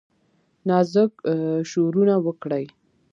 [0.67, 1.13] نازک
[1.69, 2.63] شورونه وکړي